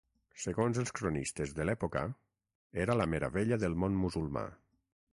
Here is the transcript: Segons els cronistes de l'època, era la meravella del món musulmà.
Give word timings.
Segons 0.43 0.79
els 0.83 0.93
cronistes 0.99 1.53
de 1.59 1.69
l'època, 1.71 2.03
era 2.87 2.99
la 3.03 3.09
meravella 3.15 3.63
del 3.67 3.81
món 3.85 4.03
musulmà. 4.07 4.47